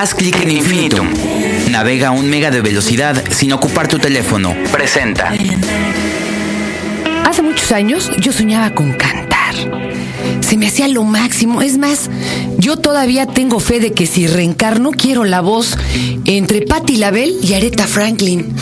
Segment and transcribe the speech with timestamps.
[0.00, 1.06] Haz clic en Infinitum.
[1.68, 4.56] Navega a un mega de velocidad sin ocupar tu teléfono.
[4.72, 5.34] Presenta.
[7.26, 9.54] Hace muchos años yo soñaba con cantar.
[10.40, 11.60] Se me hacía lo máximo.
[11.60, 12.08] Es más,
[12.56, 15.76] yo todavía tengo fe de que si reencarno quiero la voz
[16.24, 18.54] entre Patti LaBelle y Aretha Franklin.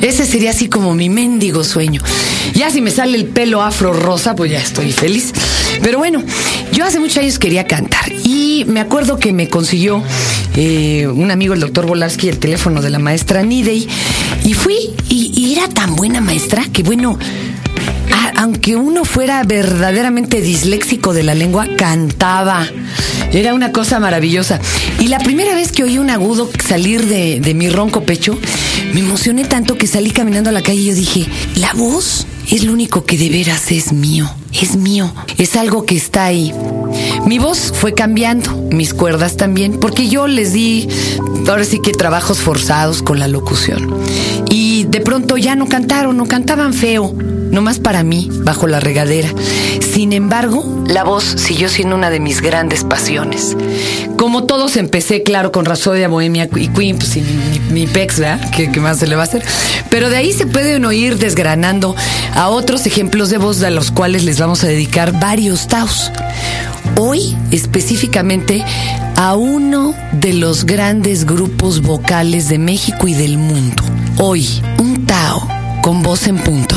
[0.00, 2.02] Ese sería así como mi mendigo sueño.
[2.54, 5.32] Ya si me sale el pelo afro rosa, pues ya estoy feliz.
[5.80, 6.24] Pero bueno,
[6.72, 10.02] yo hace muchos años quería cantar y me acuerdo que me consiguió
[10.56, 13.88] eh, un amigo, el doctor Volarsky, el teléfono de la maestra Nidey
[14.44, 14.76] y fui
[15.08, 17.18] y, era tan buena maestra que bueno,
[18.36, 22.66] aunque uno fuera verdaderamente disléxico de la lengua, cantaba.
[23.32, 24.60] Era una cosa maravillosa.
[24.98, 28.38] Y la primera vez que oí un agudo salir de, de mi ronco pecho,
[28.94, 31.26] me emocioné tanto que salí caminando a la calle y yo dije,
[31.56, 35.96] la voz es lo único que de veras es mío, es mío, es algo que
[35.96, 36.52] está ahí.
[37.32, 40.86] Mi voz fue cambiando, mis cuerdas también, porque yo les di,
[41.48, 43.88] ahora sí que trabajos forzados con la locución.
[44.50, 47.14] Y de pronto ya no cantaron, no cantaban feo,
[47.52, 49.28] nomás para mí, bajo la regadera.
[49.80, 53.56] Sin embargo, la voz siguió siendo una de mis grandes pasiones.
[54.16, 58.50] Como todos empecé, claro, con Rasodia, Bohemia y Queen, pues sin mi, mi pex, ¿verdad?
[58.50, 59.44] ¿Qué, qué más se le va a hacer?
[59.90, 61.94] Pero de ahí se pueden oír desgranando
[62.34, 66.10] a otros ejemplos de voz de los cuales les vamos a dedicar varios taos.
[66.98, 68.64] Hoy, específicamente,
[69.16, 73.82] a uno de los grandes grupos vocales de México y del mundo.
[74.18, 75.46] Hoy, un Tao
[75.82, 76.76] con voz en punto.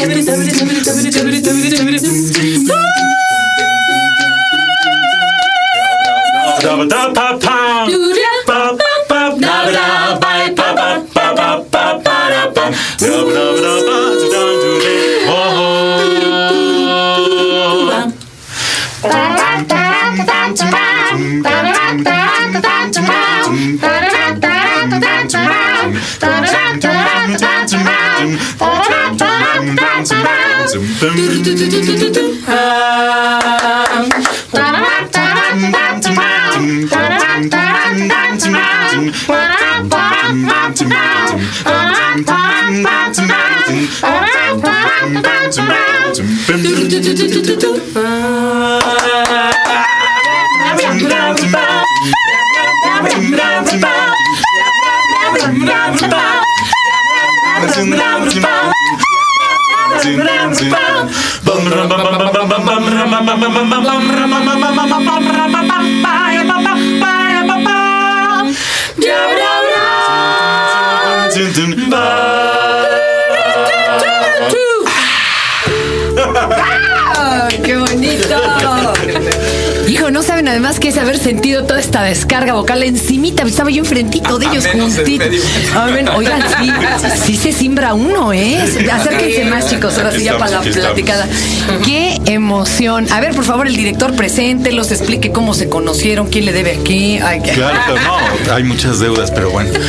[0.00, 0.57] every, every
[31.48, 32.27] do do do do do do
[80.94, 83.42] que haber sentido toda esta descarga vocal encimita.
[83.42, 85.28] Estaba yo enfrentito de ellos juntitos.
[85.28, 85.42] medio.
[85.74, 86.72] A ver, oigan, sí,
[87.26, 88.58] sí se simbra uno, ¿eh?
[88.90, 91.26] Acérquense más, chicos, ahora sí ya Aquí para la aquí platicada.
[91.84, 93.06] Qué emoción.
[93.12, 96.72] A ver, por favor, el director presente, los explique cómo se conocieron, quién le debe
[96.78, 97.20] a qué.
[97.22, 99.70] Ay, qué- Claro, pero no, hay muchas deudas, pero bueno.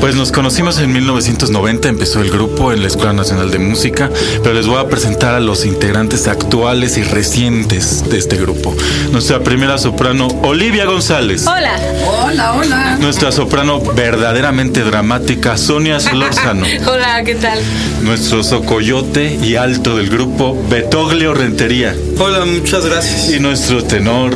[0.00, 4.10] Pues nos conocimos en 1990, empezó el grupo en la Escuela Nacional de Música,
[4.42, 8.74] pero les voy a presentar a los integrantes actuales y recientes de este grupo.
[9.12, 11.46] Nuestra primera soprano, Olivia González.
[11.46, 11.78] Hola.
[12.04, 12.96] Hola, hola.
[12.98, 16.66] Nuestra soprano verdaderamente dramática, Sonia Solórzano.
[16.88, 17.60] Hola, ¿qué tal?
[18.02, 21.94] Nuestro socoyote y alto del grupo, Betoglio Rentería.
[22.18, 23.30] Hola, muchas gracias.
[23.30, 24.34] Y nuestro tenor,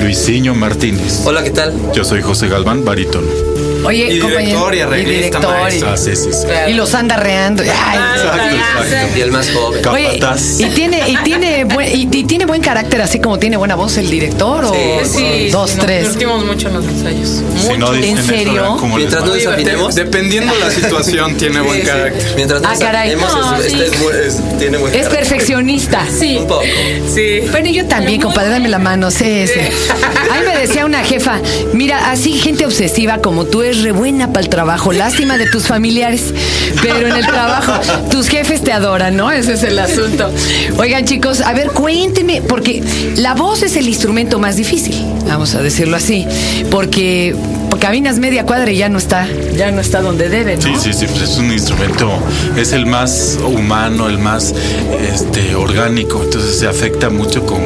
[0.00, 1.22] Luisinho Martínez.
[1.24, 1.74] Hola, ¿qué tal?
[1.92, 3.47] Yo soy José Galván, barítono.
[3.84, 4.40] Oye, Y compañero.
[4.46, 5.90] director y arreglista, director, y- maestro.
[5.92, 6.46] Ah, sí, sí, sí.
[6.68, 7.62] y, los anda reando.
[7.62, 9.18] Ay, Exacto, exacto.
[9.18, 9.86] Y el más joven.
[9.86, 10.60] Oye, Capataz.
[10.60, 13.96] y tiene, y tiene buen, y, y tiene buen carácter, así como tiene buena voz
[13.98, 14.72] el director, o
[15.04, 16.00] Sí, dos, nos tres.
[16.02, 17.28] divertimos mucho en los ensayos.
[17.28, 17.78] Si Mucho.
[17.78, 18.76] no dicen ¿En serio?
[18.96, 19.94] Mientras no desafinemos.
[19.94, 22.32] Dependiendo la situación, tiene buen carácter.
[22.36, 23.14] Mientras no Ah, caray.
[23.16, 23.80] No, es- sí.
[23.80, 23.86] este
[24.26, 25.18] es es- tiene buen Es carácter.
[25.28, 26.04] perfeccionista.
[26.18, 26.36] Sí.
[26.38, 26.62] Un poco.
[27.14, 27.40] Sí.
[27.50, 29.60] Bueno, yo también, compadre, dame la mano, sí, sí.
[30.30, 31.40] Ahí me decía una jefa,
[31.72, 35.66] mira, así gente obsesiva como tú es re buena para el trabajo, lástima de tus
[35.66, 36.32] familiares,
[36.82, 37.72] pero en el trabajo
[38.10, 39.30] tus jefes te adoran, ¿no?
[39.30, 40.30] Ese es el asunto.
[40.78, 42.82] Oigan, chicos, a ver, cuéntenme, porque
[43.16, 44.94] la voz es el instrumento más difícil,
[45.26, 46.26] vamos a decirlo así,
[46.70, 47.34] porque
[47.78, 49.26] caminas media cuadra y ya no está,
[49.56, 50.62] ya no está donde debe, ¿no?
[50.62, 52.10] Sí, sí, sí, pues es un instrumento,
[52.56, 54.54] es el más humano, el más
[55.12, 57.60] este, orgánico, entonces se afecta mucho con,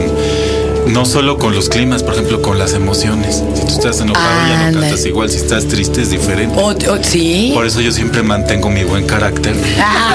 [0.87, 3.43] no solo con los climas, por ejemplo, con las emociones.
[3.55, 6.59] Si tú estás enojado ya no cantas igual, si estás triste es diferente.
[6.59, 7.53] O- o- sí.
[7.55, 9.55] Por eso yo siempre mantengo mi buen carácter.
[9.85, 10.15] Ah.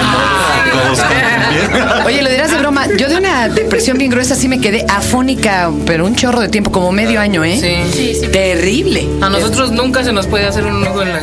[0.68, 2.06] De modo que todos canten bien.
[2.06, 2.86] Oye, lo dirás de broma.
[2.98, 6.72] Yo de una depresión bien gruesa sí me quedé afónica, pero un chorro de tiempo,
[6.72, 7.58] como medio año, ¿eh?
[7.60, 7.98] Sí.
[7.98, 8.28] Sí, sí.
[8.28, 9.08] Terrible.
[9.22, 11.20] A nosotros nunca se nos puede hacer un nudo en la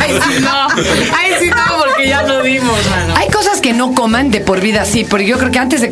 [0.00, 0.68] Ay, sí, no.
[1.16, 1.71] Ay, sí, no,
[2.08, 3.14] ya lo dimos, mano.
[3.16, 5.88] Hay cosas que no coman de por vida, sí, porque yo creo que antes de,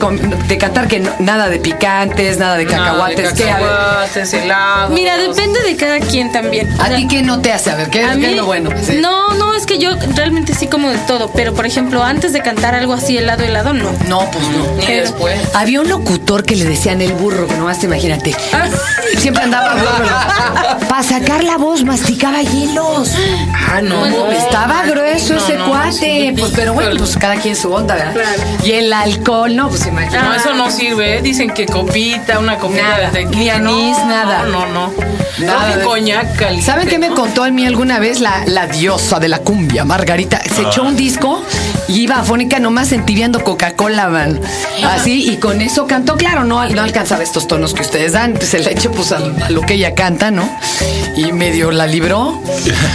[0.48, 4.90] de cantar que no- nada de picantes, nada de cacahuates, Cacahuates, helados.
[4.90, 6.68] Mira, depende de cada quien también.
[6.78, 7.70] O ¿A sea, ti qué no te hace?
[7.70, 8.70] A ver, ¿qué, a qué mí, es lo bueno?
[8.82, 8.98] Sí.
[9.00, 12.40] No, no, es que yo realmente sí como de todo, pero por ejemplo, antes de
[12.42, 13.90] cantar algo así helado, helado, no.
[14.08, 14.74] No, pues no.
[14.76, 15.38] Ni Pero- después.
[15.54, 18.34] Había un locutor que le decían el burro, que nomás te imagínate.
[19.18, 20.78] Siempre andaba burro.
[20.88, 23.10] Para sacar la voz, masticaba hielos.
[23.52, 24.06] Ah, no.
[24.30, 26.34] Estaba grueso No, ese no, cuate, sí.
[26.38, 28.12] pues, pero bueno, pues cada quien su onda, ¿verdad?
[28.14, 28.42] Claro.
[28.64, 30.18] Y el alcohol, no, pues imagínate.
[30.24, 31.18] No, eso no sirve.
[31.18, 31.22] ¿eh?
[31.22, 33.54] Dicen que copita, una copita Nada, de ni tequila.
[33.56, 34.42] anís, No, nada.
[34.44, 34.92] No, no, no.
[35.38, 36.66] Nada No, de- ni coñac caliente.
[36.66, 40.40] ¿Saben qué me contó a mí alguna vez la, la diosa de la cumbia, Margarita?
[40.54, 41.42] Se echó un disco
[41.88, 44.40] y iba afónica nomás entibiando Coca-Cola, man.
[44.84, 46.16] Así, y con eso cantó.
[46.16, 48.34] Claro, no, no alcanzaba estos tonos que ustedes dan.
[48.34, 50.48] Pues se le echó pues a, a lo que ella canta, ¿no?
[51.16, 52.38] Y medio la libró.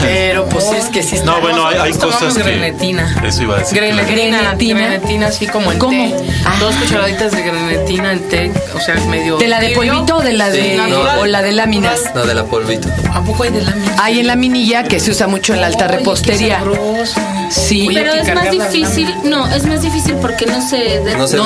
[0.01, 1.25] Pero pues es que sí está.
[1.31, 2.43] No, bueno, hay, hay cosas que...
[2.43, 3.15] grenetina.
[3.25, 3.77] Eso iba a decir.
[3.79, 3.95] claro.
[3.95, 4.79] Grenetina, Grenetina.
[4.87, 5.91] grenetina, así como en ¿Cómo?
[5.91, 6.15] té.
[6.45, 6.55] Ah.
[6.59, 9.37] Dos cucharaditas de grenetina en té, o sea, medio.
[9.37, 9.91] ¿De la de tibio.
[9.93, 10.79] polvito o de la de, Sí,
[11.19, 12.01] o la de láminas?
[12.13, 12.87] No, de la polvito.
[13.11, 13.99] ¿A poco hay de láminas?
[13.99, 16.59] Hay en la minilla que se usa mucho en la alta Oye, qué repostería.
[16.59, 17.19] sabroso.
[17.50, 17.88] Sí.
[17.88, 21.38] Oye, Pero es más difícil, no, es más difícil porque no se, No se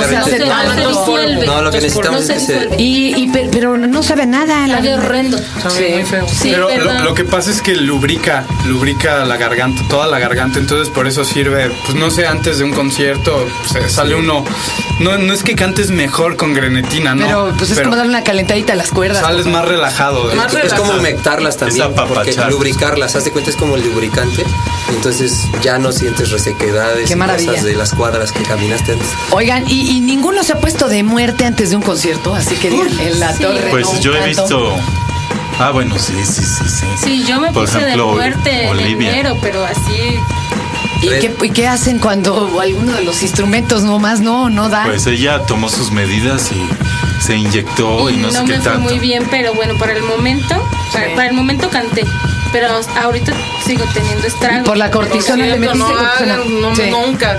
[0.88, 1.46] disuelve.
[1.46, 2.82] No, lo que necesitamos no se es que se-.
[2.82, 4.68] Y, y pe- pero no sabe nada.
[4.68, 5.38] la Sabe horrendo.
[5.62, 6.26] Sabe muy feo.
[6.28, 6.70] Sí, Pero
[7.04, 11.24] lo, que pasa es que lubrica, lubrica la garganta, toda la garganta, entonces por eso
[11.26, 14.44] sirve, pues no sé, antes de un concierto se sale uno,
[15.00, 17.26] no, no es que cantes mejor con grenetina, ¿no?
[17.26, 19.22] Pero pues es Pero como darle una calentadita a las cuerdas.
[19.22, 20.34] sales más relajado.
[20.36, 24.44] Más Es como humectarlas también, porque lubricarlas, haz de cuenta es como el lubricante,
[24.90, 27.52] entonces ya no sientes resequedades Qué y maravilla.
[27.52, 29.08] cosas de las cuadras que caminaste antes.
[29.32, 32.70] Oigan, y, y ninguno se ha puesto de muerte antes de un concierto, así que
[32.70, 33.44] digan, en la Sí.
[33.44, 33.68] torre.
[33.70, 34.76] Pues no, yo he visto...
[35.60, 36.86] Ah, bueno, sí, sí, sí, sí.
[37.04, 39.12] Sí, yo me Por puse ejemplo, de muerte en Olivia.
[39.12, 40.18] enero, pero así.
[41.02, 44.84] ¿Y qué, y qué hacen cuando alguno de los instrumentos nomás no, no da?
[44.86, 48.62] Pues ella tomó sus medidas y se inyectó y, y no, sé no qué me
[48.62, 48.80] fue tanto.
[48.90, 50.56] muy bien, pero bueno, para el momento,
[50.94, 52.06] para, para el momento canté.
[52.52, 52.68] Pero
[53.02, 53.34] ahorita
[53.66, 54.66] sigo teniendo estragos.
[54.68, 56.34] Por la cortisona le metiste no cortisona.
[56.34, 56.82] hagan, no, Sí.
[56.90, 57.38] nunca.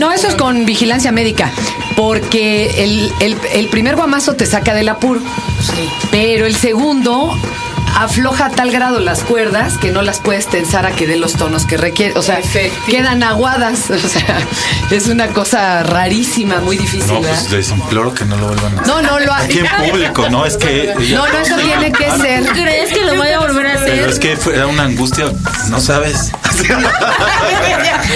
[0.00, 1.50] No, eso es con vigilancia médica,
[1.96, 5.20] porque el, el- el primer guamazo te saca del apuro,
[6.10, 7.34] pero el segundo
[7.96, 11.34] afloja a tal grado las cuerdas que no las puedes tensar a que dé los
[11.34, 12.14] tonos que requiere.
[12.18, 12.86] O sea, Efectivo.
[12.86, 13.90] quedan aguadas.
[14.04, 14.38] O sea,
[14.90, 17.06] es una cosa rarísima, muy difícil.
[17.12, 17.38] No, ¿verdad?
[17.40, 18.86] pues les imploro que no lo vuelvan a hacer.
[18.86, 20.94] No, no lo ha- Aquí en público, no, es que...
[21.14, 22.44] No, no, eso tiene que ser.
[22.46, 24.08] ¿Crees que lo voy a volver a Pero hacer?
[24.10, 25.26] es que fue- era una angustia,
[25.68, 26.30] no sabes.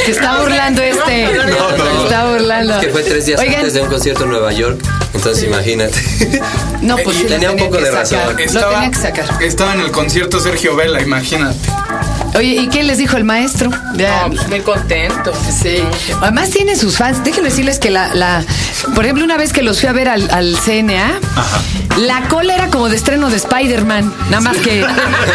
[0.05, 1.33] Se está burlando este.
[1.35, 2.75] No, no, Se está burlando.
[2.75, 4.81] Es que fue tres días Oigan, antes de un concierto en Nueva York,
[5.15, 5.99] entonces imagínate.
[6.83, 8.35] No, pues Tenía un poco que de sacar.
[8.37, 8.55] razón.
[8.55, 9.43] Lo tenía que sacar.
[9.43, 11.69] estaba en el concierto Sergio Vela, imagínate.
[12.37, 13.71] Oye, ¿y qué les dijo el maestro?
[13.95, 14.23] Ya.
[14.29, 15.33] No, pues muy contento.
[15.63, 15.79] Sí.
[16.21, 17.23] Además tiene sus fans.
[17.25, 18.45] Déjenme decirles que la, la
[18.95, 21.19] por ejemplo, una vez que los fui a ver al, al CNA,
[21.99, 24.13] la cola era como de estreno de Spider-Man.
[24.31, 24.85] Nada más que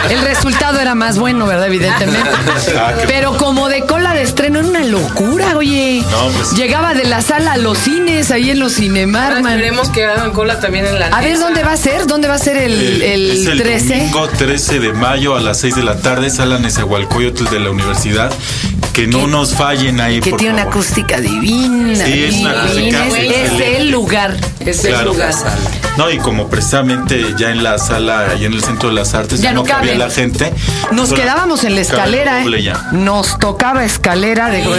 [0.09, 1.67] el resultado era más bueno, ¿verdad?
[1.67, 2.29] Evidentemente.
[2.77, 6.03] Ah, Pero como de cola de estreno era una locura, oye.
[6.09, 9.53] No, pues- Llegaba de la sala a los cines, ahí en los Cinemark, man.
[9.53, 11.43] Esperemos que hagan cola también en la A ver, Nesa.
[11.43, 12.07] ¿dónde va a ser?
[12.07, 13.95] ¿Dónde va a ser el, el es el 13?
[13.97, 18.31] domingo 13 de mayo a las 6 de la tarde, sala Nezahualcóyotl de la universidad.
[18.93, 21.95] Que no nos fallen ahí, Que por tiene una acústica divina.
[22.05, 23.01] Sí, es una divina.
[23.03, 24.37] acústica Es- Es el lugar.
[24.59, 25.13] Es el Claro.
[25.13, 25.33] lugar.
[25.97, 29.39] No, y como precisamente ya en la sala, ahí en el Centro de las Artes,
[29.41, 30.51] Ya ya, no cabía la gente.
[30.91, 32.63] Nos quedábamos en la escalera, ¿eh?
[32.63, 32.87] ya.
[32.91, 34.63] Nos tocaba escalera de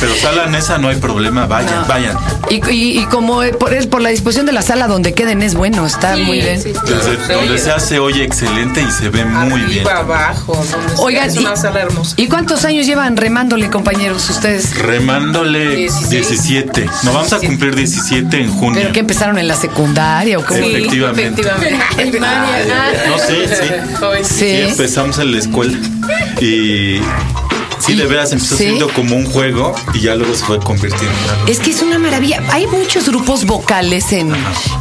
[0.00, 1.86] Pero sala Nesa no hay problema, vayan, No.
[1.86, 2.16] vayan.
[2.50, 5.42] y, y- y como eh, por, el- por la disposición de la sala donde queden
[5.42, 6.60] es bueno, está Sí, muy bien.
[6.62, 6.80] sí, sí.
[6.92, 9.86] Desde Se donde se hace oye excelente y se ve muy bien.
[9.88, 10.62] Abajo,
[10.98, 12.14] Oigan, es y- una sala hermosa.
[12.18, 14.76] ¿y cuántos años llevan remándole, compañeros, ustedes?
[14.78, 16.10] Remándole 16.
[16.10, 16.84] 17.
[17.02, 18.80] Nos vamos a cumplir 17 en junio.
[18.80, 20.66] ¿Pero que empezaron en la secundaria o cómo?
[20.66, 20.74] Sí.
[20.74, 21.42] Efectivamente.
[21.42, 22.72] efectivamente.
[23.08, 24.24] No sé, sí.
[24.24, 24.34] Sí.
[24.34, 25.78] Sí, empezamos en la escuela.
[26.40, 27.00] Y
[27.84, 28.64] sí, de veras empezó Sí.
[28.64, 31.46] siendo como un juego y ya luego se fue convirtiendo en algo.
[31.46, 32.42] Es que es una maravilla.
[32.50, 34.32] Hay muchos grupos vocales en,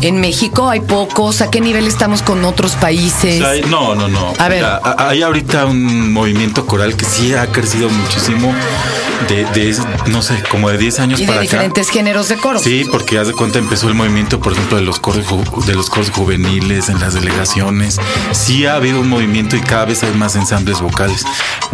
[0.02, 1.42] en México, hay pocos.
[1.42, 3.42] ¿A qué nivel estamos con otros países?
[3.42, 4.34] O sea, no, no, no.
[4.38, 4.58] A ver.
[4.60, 8.54] Mira, a- hay ahorita un movimiento coral que sí ha crecido muchísimo
[9.30, 9.78] de, de
[10.08, 11.44] no sé, como de 10 años y de para acá.
[11.44, 12.60] diferentes géneros de coro.
[12.60, 15.26] Sí, porque haz de cuenta empezó el movimiento, por ejemplo, de los coros
[15.68, 18.00] de los coros juveniles en las delegaciones.
[18.32, 21.24] Sí ha habido un movimiento y cada vez hay más ensambles vocales,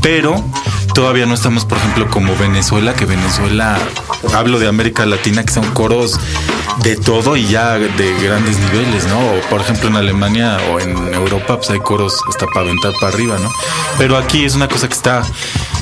[0.01, 0.43] pero
[0.93, 3.78] todavía no estamos, por ejemplo, como Venezuela, que Venezuela
[4.36, 6.20] hablo de América Latina, que son coros
[6.84, 9.20] de todo y ya de grandes niveles, ¿no?
[9.50, 13.38] Por ejemplo, en Alemania o en Europa, pues hay coros hasta para aventar para arriba,
[13.40, 13.50] ¿no?
[13.98, 15.24] Pero aquí es una cosa que está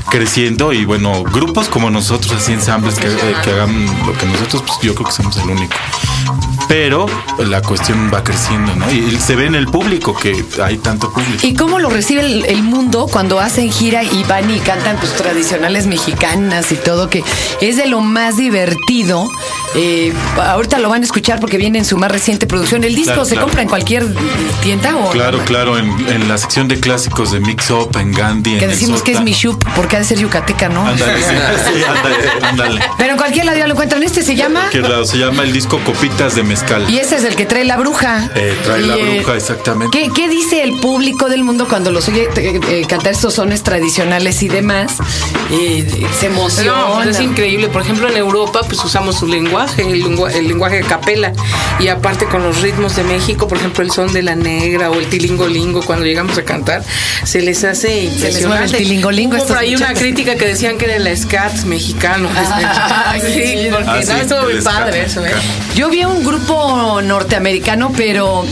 [0.09, 3.07] creciendo y bueno, grupos como nosotros, así ensambles que,
[3.43, 5.75] que hagan lo que nosotros, pues yo creo que somos el único.
[6.67, 7.05] Pero
[7.39, 8.91] la cuestión va creciendo, ¿no?
[8.91, 11.45] Y se ve en el público que hay tanto público.
[11.45, 15.13] ¿Y cómo lo recibe el, el mundo cuando hacen gira y van y cantan pues
[15.13, 17.09] tradicionales mexicanas y todo?
[17.09, 17.23] Que
[17.61, 19.29] es de lo más divertido.
[19.75, 22.83] Eh, ahorita lo van a escuchar porque viene en su más reciente producción.
[22.83, 23.45] ¿El disco Claro, se claro.
[23.47, 24.05] compra en cualquier
[24.61, 28.57] tienda o Claro, claro, en, en la sección de clásicos de Mix Up, en Gandhi,
[28.57, 30.87] Que en decimos que es mi chup porque ha de ser yucateca, ¿no?
[30.87, 31.23] Ándale, sí,
[31.75, 32.81] sí, ándale, ándale.
[32.97, 34.01] Pero en cualquier lado ya lo encuentran.
[34.03, 36.89] Este se llama Cualquier lado, se llama el disco Copitas de Mezcal.
[36.89, 38.29] y ese es el que trae la bruja.
[38.35, 39.97] Eh, trae la Y, eh, bruja, exactamente.
[39.97, 43.61] ¿Qué, qué dice el público del mundo cuando los oye eh, eh, cantar estos sones
[43.63, 44.93] tradicionales y demás?
[45.51, 45.85] Eh,
[46.19, 46.71] se emociona.
[46.71, 47.67] No, es increíble.
[47.67, 49.27] Por ejemplo, en Europa, pues usamos su
[49.65, 51.33] lenguaje, el, lengua- el lenguaje de capela.
[51.79, 54.95] Y aparte con los ritmos de México, por ejemplo, el son de la negra o
[54.99, 56.83] el tilingolingo, cuando llegamos a cantar,
[57.23, 58.47] se les hace impresionante.
[58.47, 61.53] mueve el tilingolingo a Hubo por ahí una crítica que decían que era el scat
[61.65, 62.29] mexicano.
[62.35, 63.67] Ah, sí, sí.
[63.71, 65.31] porque Ah, no, sí, estuvo muy padre eso, ¿eh?
[65.75, 68.45] Yo vi a un grupo norteamericano, pero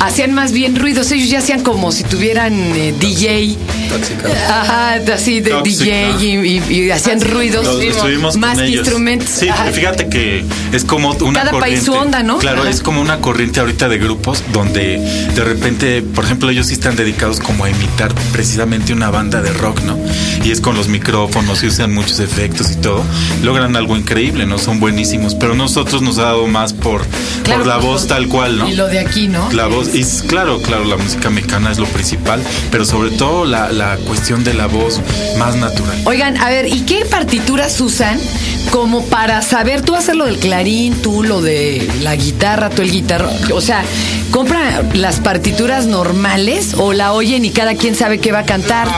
[0.00, 1.10] hacían más bien ruidos.
[1.12, 3.56] Ellos ya hacían como si tuvieran eh, DJ.
[3.98, 4.28] Tóxica.
[4.48, 5.84] Ajá, así de Tóxica.
[5.84, 7.64] DJ y, y- y hacían ruidos.
[7.64, 9.28] Los estuvimos más con instrumentos.
[9.28, 9.64] Sí, Ajá.
[9.66, 11.84] fíjate que es como una Cada país corriente.
[11.86, 12.38] su onda, ¿no?
[12.38, 12.70] Claro, Ajá.
[12.70, 14.98] es como una corriente ahorita de grupos donde
[15.34, 19.52] de repente, por ejemplo, ellos sí están dedicados como a imitar precisamente una banda de
[19.52, 19.98] rock, ¿no?
[20.44, 23.02] Y es con los micrófonos y usan muchos efectos y todo.
[23.42, 24.58] Logran algo increíble, ¿no?
[24.58, 25.34] Son buenísimos.
[25.34, 27.04] Pero nosotros nos ha dado más por,
[27.44, 28.68] Claro, por la pues, voz tal cual, ¿no?
[28.68, 29.50] Y lo de aquí, ¿no?
[29.52, 33.70] La voz, y claro, claro, la música mexicana es lo principal, pero sobre todo la,
[33.72, 35.00] la cuestión de la voz
[35.38, 35.96] más natural.
[36.04, 38.18] Oigan, a ver, ¿y qué partituras usan
[38.70, 42.90] como para saber tú hacer lo del clarín, tú lo de la guitarra, tú el
[42.90, 43.30] guitarro?
[43.52, 43.82] O sea,
[44.30, 48.86] ¿compra las partituras normales o la oyen y cada quien sabe qué va a cantar?
[48.88, 48.92] No,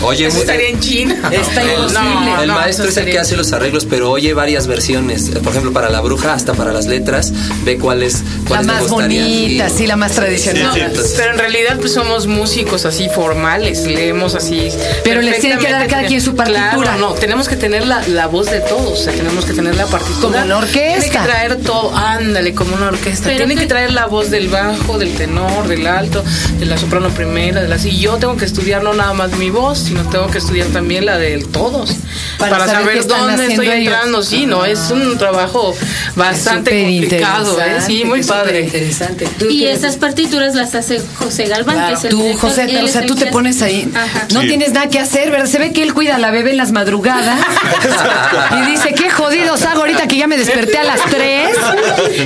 [0.00, 0.06] no.
[0.06, 1.14] Oye, Eso mu- estaría en China.
[1.30, 2.32] Está El, imposible.
[2.42, 5.30] el no, maestro eso es el que hace los arreglos, pero oye varias versiones.
[5.30, 7.32] Por ejemplo, para la bruja, hasta para las letras,
[7.64, 10.72] ve cuáles La cuáles le más bonita, sí, la más tradicional.
[10.74, 14.68] Sí, pero en realidad pues somos músicos así formales, leemos así.
[15.04, 16.72] Pero les tiene que dar cada quien su partitura.
[16.72, 19.76] Claro, no, tenemos que tener la, la voz de todos, o sea, tenemos que tener
[19.76, 20.20] la partitura.
[20.20, 21.00] Como una orquesta.
[21.00, 23.24] Tiene que traer todo, ándale, como una orquesta.
[23.26, 26.24] Pero Tiene que- que traer la voz del bajo, del tenor, del alto,
[26.58, 29.50] de la soprano primera, de la y yo tengo que estudiar no nada más mi
[29.50, 31.90] voz, sino tengo que estudiar también la de todos.
[32.38, 33.78] Para Para, saber dónde estoy ellos.
[33.78, 35.74] entrando, sí, no, es un trabajo
[36.16, 37.80] bastante complicado, ¿eh?
[37.86, 38.62] Sí, muy padre.
[38.62, 39.28] interesante.
[39.50, 43.06] Y esas partituras las hace José Galván, que es el Tú, director, José, o sea,
[43.06, 43.90] tú te pones ahí.
[43.94, 44.11] Ajá.
[44.32, 44.48] No Sí.
[44.48, 45.46] tienes nada que hacer, ¿verdad?
[45.46, 47.38] Se ve que él cuida a la bebé en las madrugadas.
[48.62, 51.48] y dice, qué jodidos hago ahorita que ya me desperté a las 3.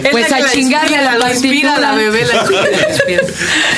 [0.04, 1.92] Es Pues a la chingarle a la la inspira partitura.
[1.92, 3.22] la bebé, la inspira, la inspira.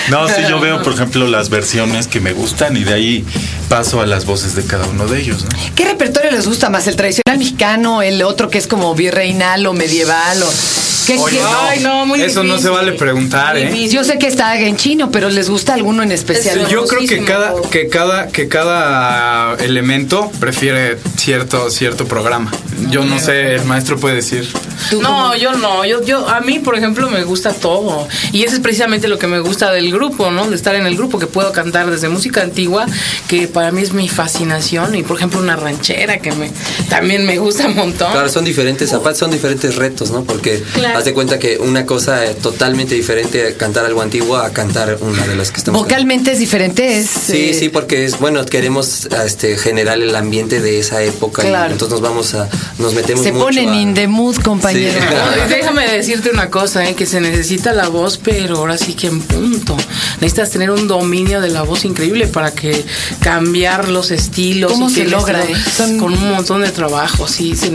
[0.09, 3.25] No, sí, yo veo, por ejemplo, las versiones que me gustan y de ahí
[3.69, 5.43] paso a las voces de cada uno de ellos.
[5.45, 5.49] ¿no?
[5.75, 6.87] ¿Qué repertorio les gusta más?
[6.87, 10.43] ¿El tradicional mexicano, el otro que es como virreinal o medieval?
[10.43, 10.47] O...
[11.07, 13.89] ¿Qué, Oye, qué- no, Ay, no, muy eso no se vale preguntar, ¿eh?
[13.89, 16.69] Yo sé que está en chino, pero ¿les gusta alguno en especial?
[16.69, 22.51] Yo creo que cada, que cada, que cada elemento prefiere cierto, cierto programa.
[22.91, 24.47] Yo no sé, el maestro puede decir.
[24.91, 25.35] ¿Tú No, cómo?
[25.37, 25.85] yo no.
[25.87, 28.07] Yo, yo, a mí, por ejemplo, me gusta todo.
[28.33, 30.49] Y eso es precisamente lo que me gusta del grupo, ¿no?
[30.49, 32.85] De estar en el grupo, que puedo cantar desde música antigua,
[33.29, 34.95] que para mí es mi fascinación.
[34.95, 36.49] Y, por ejemplo, una ranchera, que me
[36.89, 38.13] también me gusta un montón.
[38.13, 40.23] Claro, son diferentes, aparte son diferentes retos, ¿no?
[40.23, 40.97] Porque Claro.
[40.97, 45.27] haz de cuenta que una cosa es totalmente diferente cantar algo antiguo a cantar una
[45.27, 47.07] de las que estamos Vocalmente es diferente, es...
[47.09, 47.33] cantando.
[47.33, 51.71] Sí, eh, sí, porque es bueno, queremos este generar el ambiente de esa época Claro.
[51.71, 52.49] y entonces nos vamos a
[52.79, 55.01] nos metemos Se mucho ponen a- in the mood, compañero.
[55.01, 55.15] Sí.
[55.41, 56.95] No, déjame decirte una cosa, ¿eh?
[56.95, 59.77] que se necesita la voz, pero ahora sí que en punto.
[60.21, 62.85] Necesitas tener un dominio de la voz increíble para que
[63.49, 64.71] cambiar los estilos.
[64.73, 65.55] ¿Cómo y que se logra, eh?
[65.99, 67.57] Con un montón de trabajo, sí.
[67.57, 67.71] se- O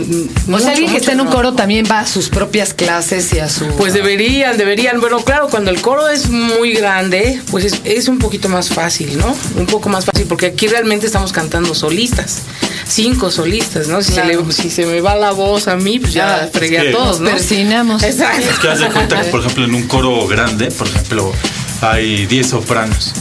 [0.46, 1.48] mucho, sea, alguien que está en un trabajo.
[1.48, 3.66] coro también va a sus propias clases y a su...
[3.76, 5.00] Pues deberían, deberían.
[5.00, 9.18] Bueno, claro, cuando el coro es muy grande, pues es, es un poquito más fácil,
[9.18, 9.34] ¿no?
[9.56, 12.38] Un poco más fácil, porque aquí realmente estamos cantando solistas.
[12.86, 14.00] Cinco solistas, ¿no?
[14.02, 14.28] Si, Claro.
[14.42, 16.82] se, le- si se me va la voz a mí, pues ya Ya, fregué es
[16.84, 17.30] que a todos, ¿no?
[17.30, 18.02] nos persinamos.
[18.04, 18.46] Exacto.
[18.48, 21.32] Es que haz de cuenta que, por ejemplo, en un coro grande, por ejemplo,
[21.80, 23.12] hay 10 sopranos.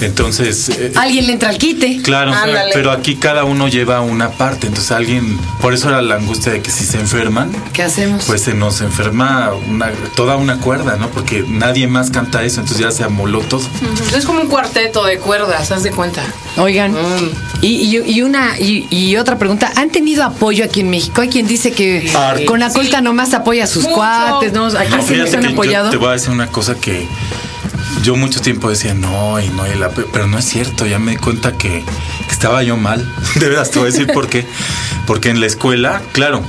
[0.00, 2.00] Entonces, eh, Alguien le entra al quite.
[2.02, 2.70] claro, Ándale.
[2.74, 4.66] pero aquí cada uno lleva una parte.
[4.66, 8.24] Entonces, alguien, por eso era la angustia de que si se enferman, ¿Qué hacemos?
[8.26, 11.08] pues se nos enferma una, toda una cuerda, ¿no?
[11.08, 13.62] Porque nadie más canta eso, entonces ya se amoló todo.
[14.16, 16.22] Es como un cuarteto de cuerdas, haz de cuenta.
[16.56, 17.30] Oigan, Mm.
[17.62, 21.20] y, y- y una y, y otra pregunta, ¿han tenido apoyo aquí en México?
[21.20, 22.10] Hay quien dice que
[22.46, 23.94] con la colta nomás apoya a sus Mucho.
[23.96, 24.66] cuates, ¿no?
[24.66, 25.90] Aquí No, sí nos han yo apoyado.
[25.90, 27.06] te voy a decir una cosa que
[28.02, 31.12] yo mucho tiempo decía no y no y la- pero no es cierto ya me
[31.12, 31.82] di cuenta que,
[32.26, 33.04] que estaba yo mal
[33.36, 34.46] de verdad te voy a decir por qué
[35.06, 36.42] porque en la escuela claro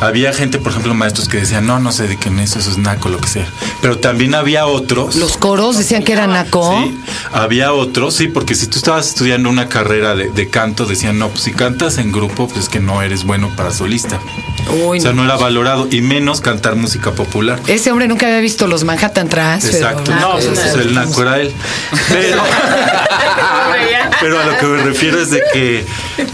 [0.00, 2.78] había gente por ejemplo maestros que decían no no se dediquen a eso eso es
[2.78, 3.46] naco lo que sea
[3.80, 6.72] pero también había otros Los coros decían que era naco.
[6.84, 6.96] Sí,
[7.32, 11.28] había otros, sí, porque si tú estabas estudiando una carrera de, de canto, decían, no,
[11.30, 14.20] pues si cantas en grupo, pues es que no eres bueno para solista.
[14.70, 15.22] Uy, o sea, no.
[15.22, 17.60] no era valorado, y menos cantar música popular.
[17.66, 19.74] Ese hombre nunca había visto los Manhattan Transfer.
[19.74, 21.52] Exacto, no, pues pues, el naco era él.
[22.08, 22.42] Pero,
[24.20, 25.84] pero a lo que me refiero es de que,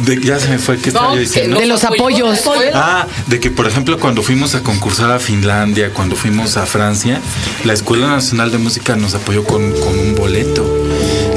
[0.01, 1.59] de- ya se me fue, ¿qué estaba No, yo que diciendo?
[1.61, 2.41] De los apoyos.
[2.75, 7.21] Ah, de que por ejemplo cuando fuimos a concursar a Finlandia, cuando fuimos a Francia,
[7.65, 10.68] la Escuela Nacional de Música nos apoyó con, con un boleto.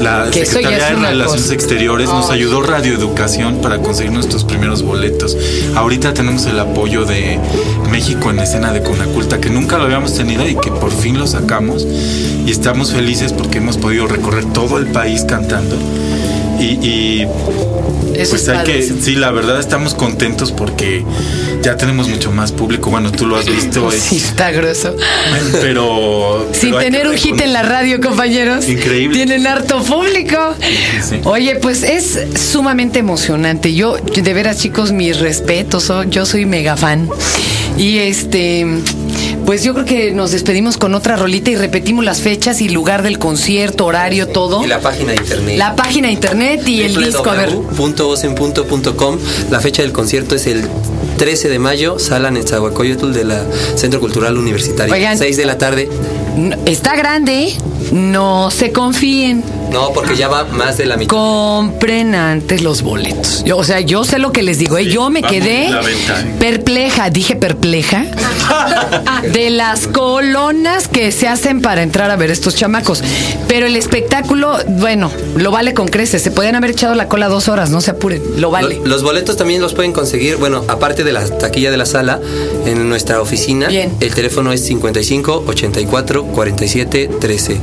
[0.02, 1.54] La Que Secretaría de Relaciones cosa.
[1.54, 5.36] Exteriores nos ayudó radioeducación para conseguir nuestros primeros boletos.
[5.76, 7.38] Ahorita tenemos el apoyo de
[7.88, 11.28] México en escena de Conaculta, que nunca lo habíamos tenido y que por fin lo
[11.28, 11.86] sacamos.
[12.44, 15.76] Y estamos felices porque hemos podido recorrer todo el país cantando.
[16.62, 17.22] Y, y
[18.14, 18.72] Eso pues es hay padre.
[18.74, 21.04] que, sí, la verdad estamos contentos porque
[21.62, 22.90] ya tenemos mucho más público.
[22.90, 24.94] Bueno, tú lo has visto, es- Sí, está grueso.
[25.60, 28.68] pero Sin pero tener un hit en la radio, compañeros.
[28.68, 29.16] Increíble.
[29.16, 30.36] Tienen harto público.
[31.08, 31.20] sí.
[31.24, 33.74] Oye, pues es sumamente emocionante.
[33.74, 35.84] Yo, de veras, chicos, mis respetos.
[35.84, 37.08] so- yo soy mega fan.
[37.76, 38.66] Y este,
[39.44, 43.02] pues yo creo que nos despedimos con otra rolita y repetimos las fechas y lugar
[43.02, 44.64] del concierto, horario, todo.
[44.64, 45.58] y la página de internet.
[45.58, 47.30] La página de internet y el disco.
[47.30, 47.50] A ver.
[49.50, 50.64] La fecha del concierto es el
[51.18, 53.44] 13 de mayo, sala Netzahualcoyotl de la
[53.76, 54.92] Centro Cultural Universitario.
[54.92, 55.18] Oigan.
[55.18, 55.88] 6 de la tarde.
[56.66, 57.54] Está grande,
[57.92, 59.44] no se confíen.
[59.72, 61.08] No, porque ya va más de la mitad.
[61.16, 63.42] Compren antes los boletos.
[63.44, 64.76] Yo, o sea, yo sé lo que les digo.
[64.78, 64.84] ¿eh?
[64.84, 65.74] Sí, yo me quedé ¿eh?
[66.38, 68.04] perpleja, dije perpleja,
[69.32, 73.02] de las colonas que se hacen para entrar a ver estos chamacos.
[73.48, 76.22] Pero el espectáculo, bueno, lo vale con creces.
[76.22, 78.76] Se podían haber echado la cola dos horas, no se apuren, lo vale.
[78.76, 82.20] Lo- Los boletos también los pueden conseguir, bueno, aparte de la taquilla de la sala,
[82.66, 83.68] en nuestra oficina.
[83.68, 83.92] Bien.
[84.00, 87.60] El teléfono es 55 84 47 13.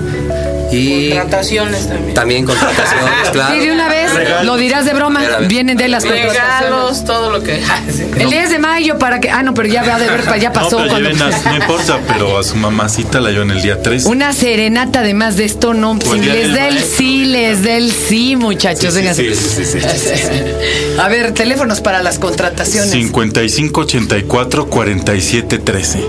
[0.71, 2.13] Y Contrataciones también.
[2.13, 3.53] también contrataciones, claro.
[3.55, 4.45] Sí, de una vez, Regalos.
[4.45, 6.43] lo dirás de broma, vienen de las contrataciones.
[6.61, 7.61] Regalos, todo lo que.
[8.19, 9.29] El 10 de mayo para que.
[9.29, 10.77] Ah, no, pero ya va de ver, ya No, pasó.
[10.77, 14.05] pero cuando- a- no importa, pero a su mamacita la llevan el día 3.
[14.05, 15.97] Una serenata además de esto, no.
[16.01, 16.97] Si les del da el maestro.
[16.97, 18.93] sí, les da el sí, muchachos.
[18.93, 22.91] Sí, sí, sí, sí, sí, sí, A ver, teléfonos para las contrataciones.
[22.91, 25.99] 55 84 47 13.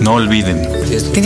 [0.00, 0.68] No olviden.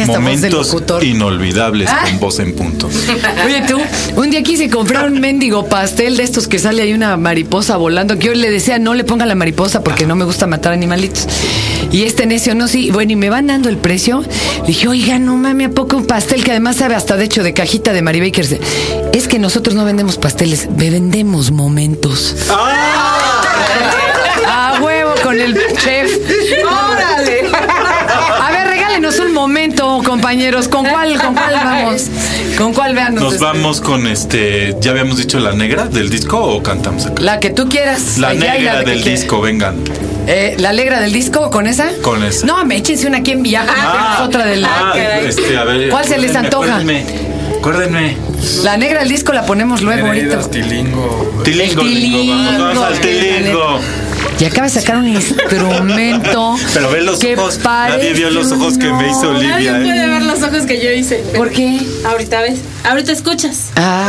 [0.07, 1.03] Momentos locutor.
[1.05, 2.03] inolvidables Ah.
[2.05, 2.89] con voz en punto.
[3.45, 3.79] Oye, tú,
[4.21, 8.19] un día quise comprar un mendigo pastel de estos que sale ahí una mariposa volando.
[8.19, 11.27] Que yo le decía, no le ponga la mariposa porque no me gusta matar animalitos.
[11.91, 12.91] Y este necio, no, sí.
[12.91, 14.23] Bueno, y me van dando el precio.
[14.63, 17.43] Le dije, oiga, no mami, ¿a poco un pastel que además sabe hasta de hecho
[17.43, 18.57] de cajita de Mary Bakers?
[19.13, 22.37] Es que nosotros no vendemos pasteles, vendemos momentos.
[24.47, 26.11] A huevo con el chef.
[26.65, 27.49] ¡Órale!
[28.41, 30.69] A ver, regálenos un momento, compañeros.
[30.69, 32.03] ¿Con cuál, con cuál vamos?
[32.59, 33.15] ¿Con cuál vean?
[33.15, 34.77] Nos vamos con este.
[34.81, 37.23] ¿Ya habíamos dicho la negra del disco o cantamos acá?
[37.23, 38.19] La que tú quieras.
[38.19, 39.77] La negra la de del que- disco, vengan.
[40.27, 41.89] Eh, ¿La alegra del disco con esa?
[42.03, 42.45] Con esa.
[42.47, 43.73] No, me échense una aquí en viaja.
[43.75, 44.63] Ah, otra del.
[44.67, 44.93] ah,
[45.27, 46.77] este, a ver, ¿Cuál se les antoja?
[46.77, 47.05] Acuérdenme.
[47.59, 48.17] acuérdenme.
[48.63, 50.43] La negra del disco la ponemos luego ahorita.
[50.51, 51.41] Tilingo.
[51.43, 53.81] Tilingo, El lingo, vamos, vamos al tilingo.
[54.41, 56.57] Y acaba de sacar un instrumento.
[56.75, 57.59] Pero ve los que ojos.
[57.63, 59.79] parece Nadie vio los ojos que me hizo Nadie Olivia.
[59.79, 59.85] ¿eh?
[59.85, 61.17] puede ver los ojos que yo hice.
[61.37, 61.81] ¿Por qué?
[62.07, 62.61] Ahorita ves.
[62.85, 63.71] Ahorita escuchas.
[63.77, 64.09] Ah.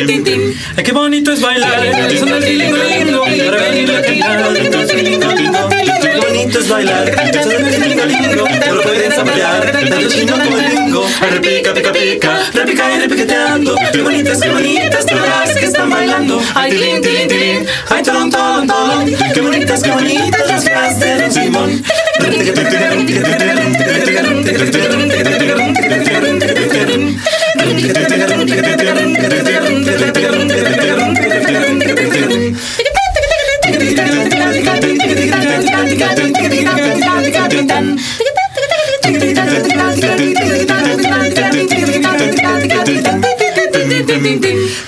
[0.00, 4.86] Ay, qué bonito es bailar, el son del tilingo lingo, para venir a cantar, el
[4.86, 5.68] tilingo lingo.
[5.68, 10.38] Qué bonito es bailar, el son del tilingo lingo, no lo pueden saborear, tanto chino
[10.38, 11.06] como el lingo.
[11.30, 16.40] Repica, pica, pica, repica y repiqueteando, qué bonitas, qué bonitas, todas que están bailando.
[16.54, 21.16] Ay, tilín, tilín, tilín, ay, tolón, tolón, tolón, qué bonitas, qué bonitas las feas de
[21.16, 21.82] Don Simón.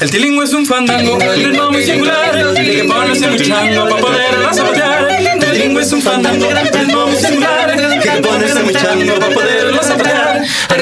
[0.01, 4.01] El tilingo es un fandango, un ritmo muy singular, y que ponerse muy chango para
[4.01, 5.09] poderla sabotear.
[5.11, 9.52] El tilingo es un fandango, un ritmo muy singular, hay que ponerse muy chango para.
[9.52, 9.52] Ay,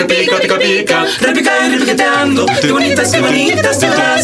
[0.01, 3.79] repica, pica, pica, repica y repiqueteando, qué bonitas, qué bonitas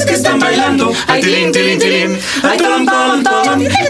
[0.06, 0.92] que están bailando.
[1.06, 2.58] Ay, tilín, tilín, tilín, ay,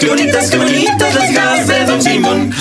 [0.01, 2.53] qué bonitas, qué bonitas las hijas de Don Simón.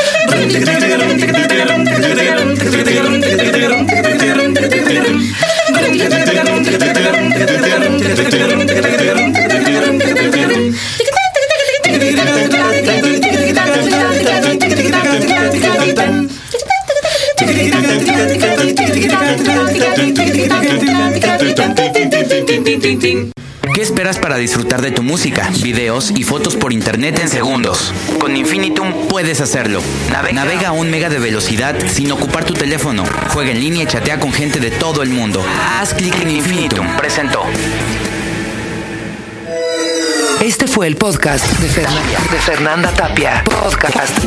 [24.75, 27.93] Disfrutar de tu música, videos y fotos por internet en segundos?
[28.19, 29.81] Con Infinitum puedes hacerlo.
[30.11, 33.03] Navega, a un mega de velocidad sin ocupar tu teléfono.
[33.33, 35.43] Juega en línea y chatea con gente de todo el mundo.
[35.79, 36.87] Haz clic en Infinitum.
[36.97, 37.43] Presentó.
[40.41, 43.43] Este fue el podcast de Fernanda, de Fernanda Tapia.
[43.43, 44.19] Podcast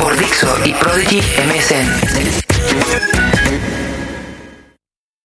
[0.00, 3.17] por Dixo y Prodigy MSN.